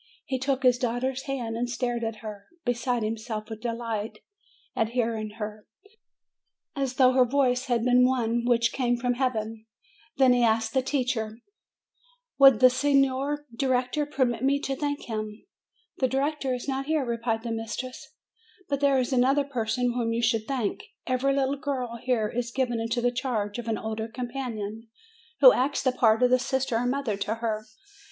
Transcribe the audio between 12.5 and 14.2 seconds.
the Signer Director